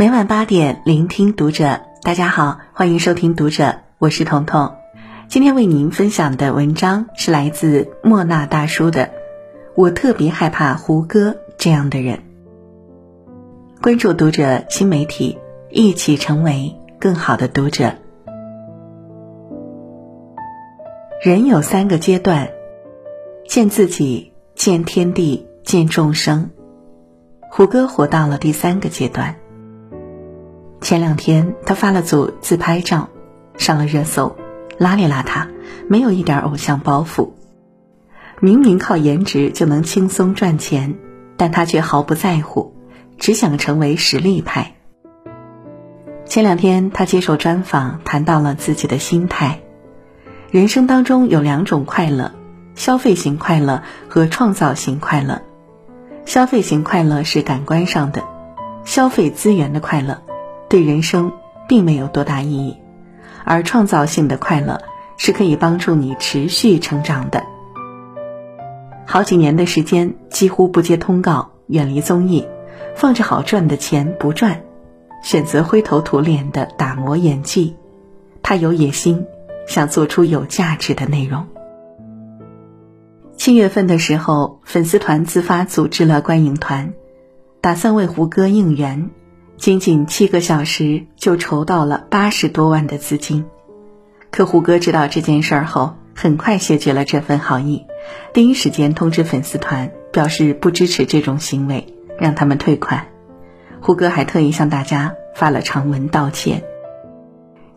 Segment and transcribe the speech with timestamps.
[0.00, 1.82] 每晚八点，聆听读者。
[2.00, 4.74] 大家好，欢迎收听读者，我是彤彤。
[5.28, 9.10] 今天为您分享的文章是来自莫那大叔的。
[9.74, 12.20] 我特别害怕胡歌这样的人。
[13.82, 15.38] 关注读者新媒体，
[15.68, 17.92] 一起成为更好的读者。
[21.22, 22.48] 人有三个阶段：
[23.46, 26.48] 见自己，见天地，见众生。
[27.50, 29.36] 胡歌活到了第三个阶段。
[30.80, 33.08] 前两天他发了组自拍照，
[33.58, 34.36] 上了热搜，
[34.78, 35.48] 邋里邋遢，
[35.88, 37.30] 没有一点偶像包袱。
[38.40, 40.94] 明明靠颜值就能轻松赚钱，
[41.36, 42.74] 但他却毫不在乎，
[43.18, 44.72] 只想成为实力派。
[46.24, 49.60] 前两天他接受专访，谈到了自己的心态：
[50.50, 52.32] 人生当中有两种快乐，
[52.74, 55.42] 消费型快乐和创造型快乐。
[56.24, 58.22] 消费型快乐是感官上的，
[58.84, 60.22] 消费资源的快乐，
[60.70, 61.32] 对人生
[61.68, 62.76] 并没有多大意义；
[63.44, 64.80] 而创造性的快乐
[65.16, 67.42] 是可以帮助你持续成长的。
[69.04, 72.46] 好几年的时间，几乎不接通告，远离综艺，
[72.94, 74.62] 放着好赚的钱不赚，
[75.24, 77.74] 选择灰头土脸的打磨演技。
[78.40, 79.26] 他有野心，
[79.66, 81.44] 想做出有价值的内容。
[83.36, 86.94] 七月份的时候，粉丝团自发组织了观影团，
[87.60, 89.10] 打算为胡歌应援。
[89.60, 93.44] 仅仅七个小时就筹到了八十多万的资金。
[94.30, 97.84] 可胡歌知道这件事儿后，很快谢绝了这份好意，
[98.32, 103.08] 第一时间通知粉丝团，表示不支持这种行为，让他们退款。
[103.82, 106.62] 胡歌还特意向大家发了长文道歉。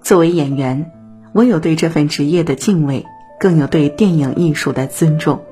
[0.01, 0.89] 作为演员，
[1.33, 3.05] 我有对这份职业的敬畏，
[3.41, 5.43] 更有对电影艺术的尊重。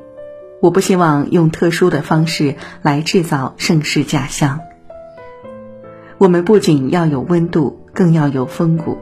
[0.62, 4.62] 我不希望用特殊的方式来制造盛世假象。
[6.22, 9.00] 我们不仅要有温度，更要有风骨。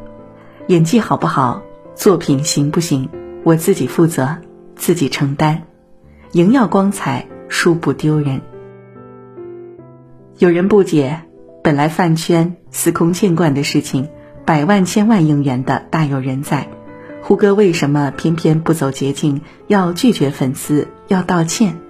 [0.67, 1.61] 演技好不好，
[1.93, 3.09] 作品行不行，
[3.43, 4.37] 我自己负责，
[4.77, 5.63] 自己承担。
[6.31, 8.39] 赢要光彩，输不丢人。
[10.37, 11.23] 有人不解，
[11.61, 14.07] 本来饭圈司空见惯的事情，
[14.45, 16.69] 百万千万应援的大有人在。
[17.21, 21.81] 胡歌为什么偏偏不走捷径，要拒绝粉丝，要道歉？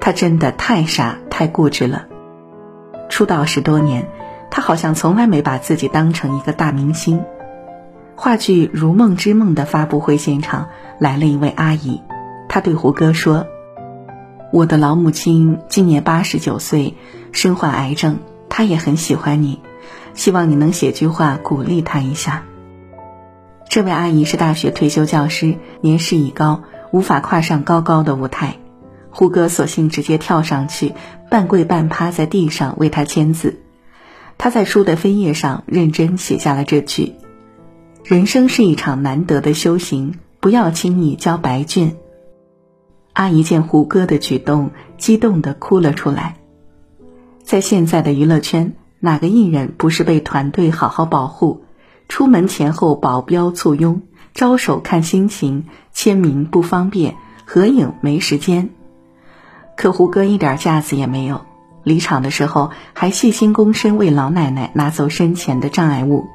[0.00, 2.06] 他真的太傻太固执了。
[3.10, 4.08] 出道十多年，
[4.50, 7.22] 他好像从来没把自己当成一个大明星。
[8.16, 12.02] 话剧《如梦之梦》的发布会现场来了一位阿姨，
[12.48, 13.46] 她对胡歌说
[14.52, 16.94] ：“我的老母亲今年八十九岁，
[17.30, 19.60] 身患癌症，她也很喜欢你，
[20.14, 22.42] 希望你能写句话鼓励她一下。”
[23.70, 28.56] 这位阿姨是大学退休教师，年事已高，无法跨上高高的舞台。
[29.10, 30.94] 胡歌索性直接跳上去，
[31.30, 33.60] 半跪半趴在地上为她签字。
[34.38, 37.16] 他在书的扉页上认真写下了这句
[38.04, 41.96] ：“人生是一场难得的修行，不要轻易交白卷。”
[43.12, 46.36] 阿姨见胡歌的举动，激动的哭了出来。
[47.42, 51.64] 在现在的娱乐圈，哪个艺人不是被团队好好保护？
[52.08, 54.02] 出门前后保镖簇拥，
[54.34, 58.70] 招手看心情，签名不方便，合影没时间。
[59.76, 61.42] 可胡歌一点架子也没有，
[61.84, 66.26] 离场的时候还细心躬身为老奶奶拿走身前的障碍物。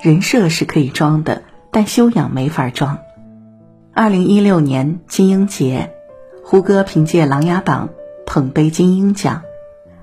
[0.00, 2.98] 人设是可以装的，但修养没法装。
[3.94, 5.92] 二零一六年金鹰节，
[6.44, 7.88] 胡歌凭借《琅琊榜》
[8.26, 9.42] 捧杯金鹰奖，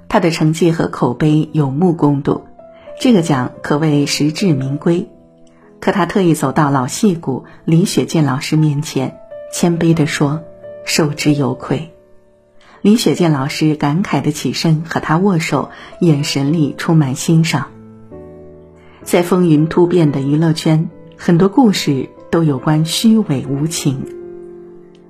[0.07, 2.43] 他的成绩和口碑有目共睹。
[2.99, 5.09] 这个奖可谓实至名归，
[5.79, 9.17] 可他特意走到老戏骨李雪健老师面前，
[9.51, 10.43] 谦卑地说
[10.85, 11.93] ：“受之有愧。”
[12.81, 15.69] 李雪健老师感慨地起身和他握手，
[15.99, 17.67] 眼神里充满欣赏。
[19.03, 24.05] 在风云突变的娱乐圈，很多故事都有关虚伪无情，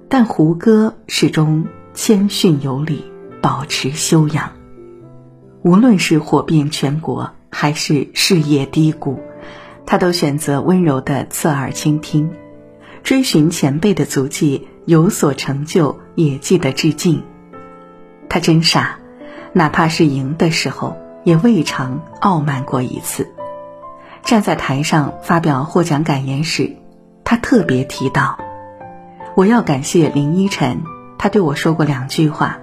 [0.07, 3.03] 但胡歌始终谦逊有礼，
[3.41, 4.53] 保持修养。
[5.61, 7.31] 无论是火遍全国。
[7.51, 9.19] 还是事业低谷，
[9.87, 12.29] 他都选择温柔的侧耳倾听，
[13.03, 17.23] 追寻前辈的足迹，有所成就也记得致敬。
[18.29, 18.99] 他真傻，
[19.51, 23.27] 哪怕是赢的时候，也未尝傲慢过一次。
[24.23, 26.77] 站在台上发表获奖感言时，
[27.23, 28.37] 他特别提到
[29.35, 30.83] ：“我要感谢林依晨，
[31.17, 32.59] 他对我说过两句话。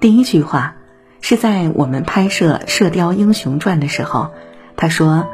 [0.00, 0.74] 第一句话。”
[1.22, 4.30] 是在我们拍摄《射雕英雄传》的时候，
[4.76, 5.26] 他说：“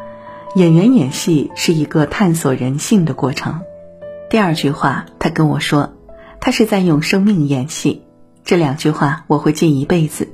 [0.56, 3.60] 演员演戏是一个探索人性的过程。”
[4.30, 5.92] 第二句话，他跟我说
[6.40, 8.04] ：“他是在用生命演戏。”
[8.44, 10.28] 这两句话我会记一辈子。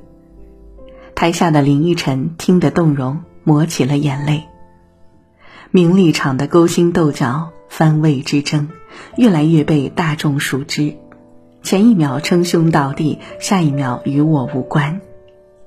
[1.15, 4.45] 台下的林依晨听得动容，抹起了眼泪。
[5.71, 8.69] 名利场的勾心斗角、番位之争，
[9.17, 10.95] 越来越被大众熟知。
[11.61, 15.01] 前一秒称兄道弟，下一秒与我无关。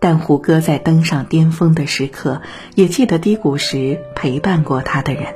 [0.00, 2.43] 但胡歌在登上巅峰的时刻，
[2.75, 5.35] 也记得低谷时陪伴过他的人。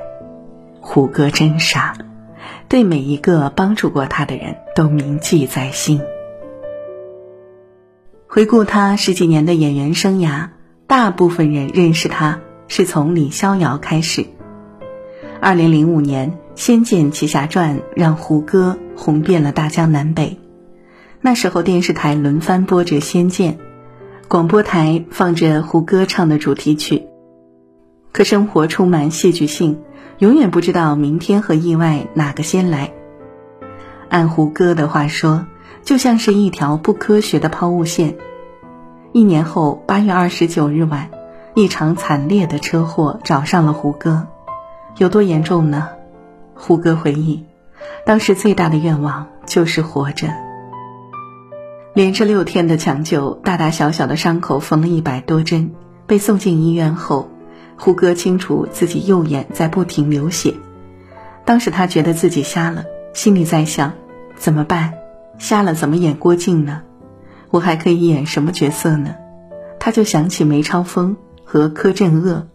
[0.80, 1.94] 胡歌真傻，
[2.68, 6.00] 对每一个帮助过他的人都铭记在心。
[8.36, 10.48] 回顾他十几年的演员生涯，
[10.86, 12.38] 大部分人认识他
[12.68, 14.26] 是从李逍遥开始。
[15.40, 20.38] 二零零五年，《仙剑奇侠传》让胡歌红遍了大江南北。
[21.22, 23.54] 那时候，电视台轮番播着《仙剑》，
[24.28, 27.06] 广播台放着胡歌唱的主题曲。
[28.12, 29.78] 可生活充满戏剧性，
[30.18, 32.92] 永远不知道明天和意外哪个先来。
[34.10, 35.46] 按胡歌的话说，
[35.86, 38.16] 就像是一条不科学的抛物线。
[39.12, 41.10] 一年后，八月二十九日晚，
[41.54, 44.26] 一场惨烈的车祸找上了胡歌。
[44.96, 45.90] 有多严重呢？
[46.56, 47.44] 胡歌回忆，
[48.04, 50.26] 当时最大的愿望就是活着。
[51.94, 55.70] 连着六天的抢救，大大小小的伤口缝了一百多针。
[56.08, 57.30] 被送进医院后，
[57.76, 60.54] 胡歌清楚自己右眼在不停流血。
[61.44, 63.92] 当时他觉得自己瞎了，心里在想：
[64.36, 64.92] 怎么办？
[65.38, 66.82] 瞎了怎么演郭靖呢？
[67.50, 69.14] 我还可以演什么角色呢？
[69.78, 72.48] 他就想起梅超风和柯镇恶。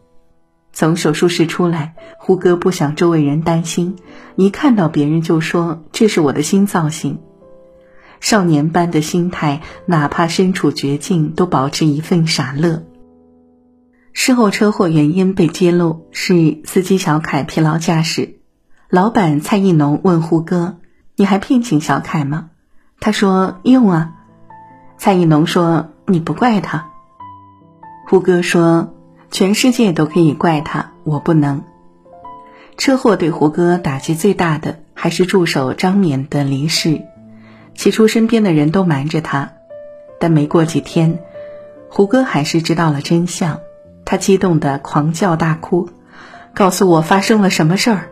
[0.73, 3.97] 从手术室出来，胡歌不想周围人担心，
[4.35, 7.19] 一看到别人就说这是我的新造型。
[8.19, 12.83] 少年般的心态，哪怕身处绝境，都保持一份傻乐。
[14.13, 18.35] 事后车祸原因被揭露是司机小凯疲劳驾驶，
[18.89, 20.77] 老板蔡艺农问胡歌
[21.17, 22.50] ：“你还聘请小凯吗？”
[23.01, 24.13] 他说：“用啊。”
[24.97, 26.85] 蔡艺农说：“你不怪他。”
[28.07, 28.93] 胡歌说。
[29.33, 31.63] 全世界都可以怪他，我不能。
[32.75, 37.01] 车祸对胡歌打击最大的还是助手张冕的离世。
[37.73, 39.53] 起初身边的人都瞒着他，
[40.19, 41.19] 但没过几天，
[41.89, 43.61] 胡歌还是知道了真相。
[44.03, 45.87] 他激动的狂叫大哭，
[46.53, 48.09] 告诉我发生了什么事儿。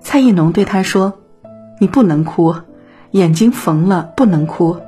[0.00, 1.20] 蔡艺农对他说
[1.78, 2.56] ：“你不能哭，
[3.10, 4.78] 眼睛缝了不能哭。”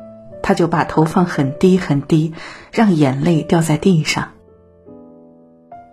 [0.41, 2.33] 他就把头放很低很低，
[2.73, 4.29] 让眼泪掉在地上。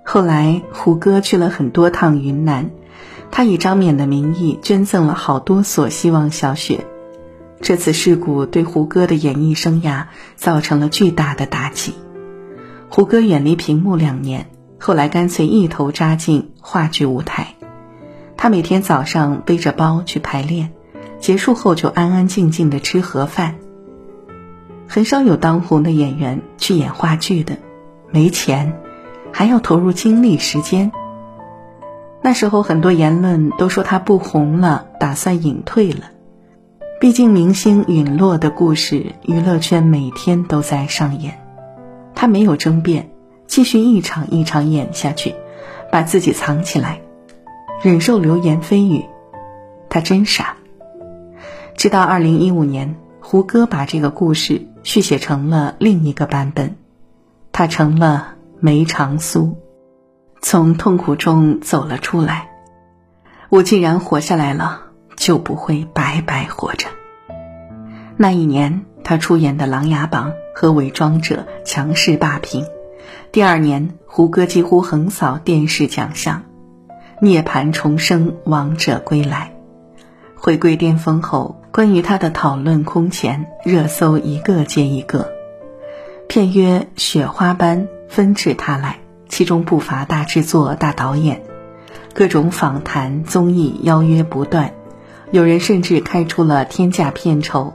[0.06, 2.69] 后来，胡歌去了很多趟云南，
[3.31, 6.86] 他以张冕的名义捐赠了好多所希望小学。
[7.60, 10.06] 这次事故对胡歌的演艺生涯
[10.36, 11.95] 造成了巨大的打击。
[12.88, 14.45] 胡歌远离屏幕两年，
[14.80, 17.56] 后来干脆一头扎进话剧舞台。
[18.38, 20.71] 他每天早上背着包去排练，
[21.20, 23.56] 结束后就安安静静的吃盒饭。
[24.88, 27.58] 很少有当红的演员去演话剧的，
[28.12, 28.74] 没钱。
[29.34, 30.94] 还要投入精力时间。
[32.22, 36.06] 那时候很多言论都说他不红了，打算隐退了。
[37.02, 41.38] 毕竟明星陨落的故事，娱乐圈每天都在上演。
[42.16, 43.10] 他没有争辩，
[43.46, 45.36] 继续一场一场演下去，
[45.92, 47.02] 把自己藏起来，
[47.84, 49.04] 忍受流言蜚语。
[49.90, 50.55] 他真傻。
[51.77, 56.76] 直到二零一五年，胡歌把这个故事续写成了另一个版本，
[57.52, 58.33] 他成了。
[58.61, 59.57] 梅长苏
[60.42, 62.50] 从痛苦中走了出来。
[63.50, 64.81] 我既然活下来了，
[65.18, 66.88] 就不会白白活着。
[68.18, 72.66] 那一年，他出演的《琅琊榜》和《伪装者》强势霸屏。
[73.31, 76.42] 第二年，胡歌几乎横扫电视奖项，
[77.19, 79.54] 《涅槃重生，王者归来》。
[80.35, 85.30] 回归巅峰后，关于他的讨论空前，热搜一个接一个。
[86.30, 87.90] 片约雪花般。
[88.08, 91.44] 纷至沓来，其中不乏大制作、大导演，
[92.14, 94.74] 各种访谈、综艺邀约不断，
[95.32, 97.74] 有人甚至开出了天价片酬，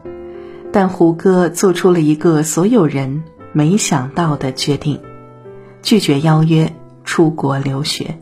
[0.72, 4.98] 但胡歌做出了一个所有人没想到的决定，
[5.82, 6.72] 拒绝邀约，
[7.04, 8.16] 出国留学。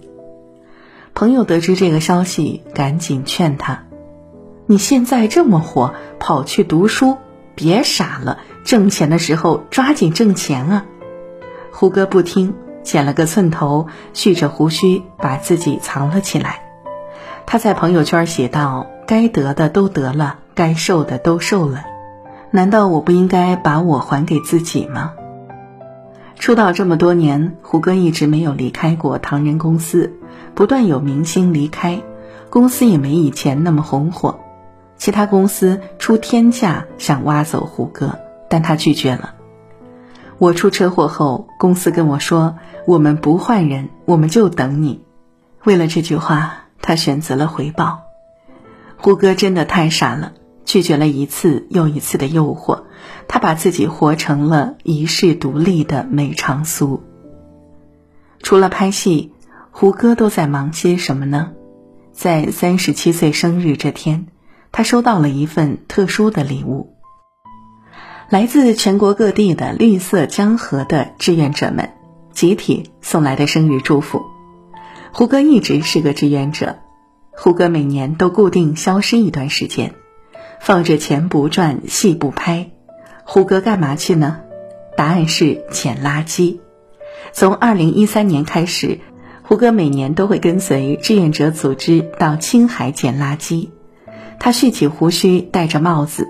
[1.14, 3.84] 朋友得知这个消息，赶紧劝他
[4.70, 7.16] ：“你现在这么火，跑去读书，
[7.54, 10.84] 别傻了，挣钱的时候抓紧挣钱啊！”
[11.72, 16.60] 胡歌不听，剪了个寸头，蓄着胡须，把自己藏了起来。
[17.46, 21.84] 他在朋友圈写道：“该得的都得了，该受的都受了，
[22.50, 25.14] 难道我不应该把我还给自己吗？”
[26.38, 30.12] 出道这么多年，胡歌一直没有离开过唐人公司，
[30.54, 32.02] 不断有明星离开，
[32.50, 34.40] 公司也没以前那么红火。
[34.98, 38.18] 其他公司出天价想挖走胡歌，
[38.50, 39.34] 但他拒绝了。
[40.38, 45.02] 我出车祸后，公司跟我说：“我们不换人，我们就等你。”
[45.64, 48.00] 为了这句话，他选择了回报。
[48.96, 50.32] 胡歌真的太傻了，
[50.64, 52.82] 拒绝了一次又一次的诱惑，
[53.26, 57.02] 他把自己活成了一世独立的梅长苏。
[58.42, 59.32] 除了拍戏，
[59.70, 61.52] 胡歌都在忙些什么呢？
[62.12, 64.26] 在三十七岁生日这天，
[64.72, 66.94] 他收到了一份特殊的礼物，
[68.28, 71.90] 来自全国各地的绿色江河的志愿者们
[72.32, 74.22] 集体送来的生日祝福。
[75.12, 76.78] 胡歌一直是个志愿者。
[77.32, 79.94] 胡歌每年都固定消失一段时间，
[80.60, 82.70] 放着钱不赚，戏不拍。
[83.24, 84.40] 胡歌干嘛去呢？
[84.96, 86.58] 答案是捡垃圾。
[87.32, 88.98] 从二零一三年开始，
[89.42, 93.68] 胡歌每年都会跟随志愿者组织到青海捡垃圾。
[94.40, 96.28] 他蓄起胡须，戴着帽子，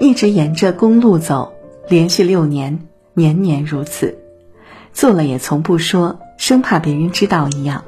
[0.00, 1.52] 一直沿着公路走，
[1.88, 2.80] 连续六年，
[3.14, 4.18] 年年如此。
[4.92, 7.84] 做了也从不说，生怕别人知道一样。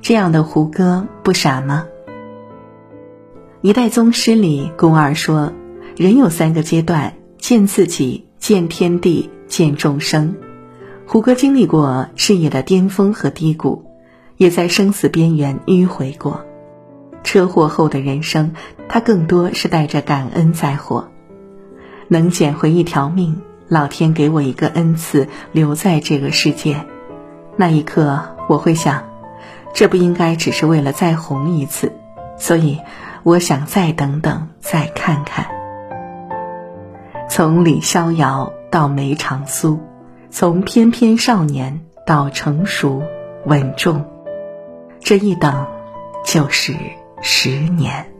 [0.00, 1.86] 这样的胡歌不傻吗？
[3.60, 5.52] 一代宗师里，宫二说
[5.98, 10.36] ：“人有三个阶段：见自己、见天地、见众生。”
[11.04, 13.84] 胡歌经历过事业的巅峰和低谷，
[14.36, 16.44] 也在生死边缘迂回过。
[17.28, 18.54] 车祸后的人生，
[18.88, 21.10] 他更多是带着感恩在活。
[22.08, 26.86] 能捡回一条命，老天给我一个恩赐，留在这个世界。
[27.54, 29.04] 那一刻，我会想。
[29.74, 31.92] 这不应该只是为了再红一次，
[32.38, 32.80] 所以
[33.24, 35.48] 我想再等等，再看看。
[37.28, 39.78] 从李逍遥到梅长苏，
[40.30, 43.02] 从翩翩少年到成熟
[43.44, 44.02] 稳重，
[45.00, 45.66] 这一等
[46.24, 46.72] 就是
[47.20, 48.12] 十年。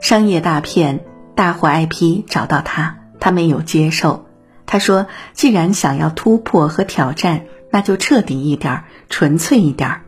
[0.00, 1.00] 商业大片
[1.34, 4.26] 大火 IP 找到他，他没有接受。
[4.66, 10.00] 他说：“既然想要突破和挑战，那就彻底一点，纯粹一点。”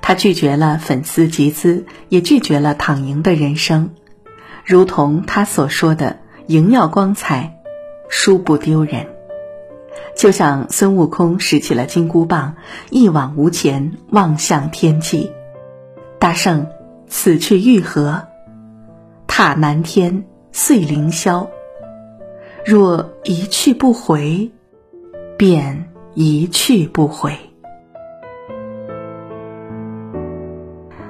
[0.00, 3.90] 他拒绝了粉丝集资，也拒绝了躺赢的人生，
[4.64, 7.58] 如同他所说的：“赢要光彩，
[8.08, 9.08] 输不丢人。”
[10.16, 12.56] 就像孙悟空拾起了金箍棒，
[12.90, 15.32] 一往无前，望向天际。
[16.18, 16.66] 大圣，
[17.06, 18.26] 此去欲何？
[19.26, 21.46] 踏南天，碎凌霄。
[22.64, 24.50] 若一去不回，
[25.36, 27.36] 便一去不回。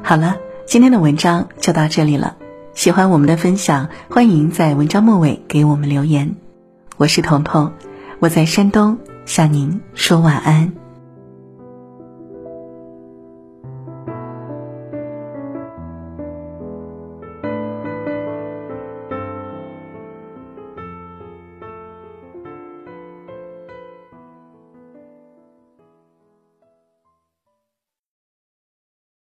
[0.02, 2.36] 好了，今天的文章就到这里了。
[2.74, 6.34] 喜欢我们的分享，欢迎在文章末尾给我们留言。
[6.96, 7.72] 我是彤彤，
[8.18, 10.83] 我在山东向您说晚安。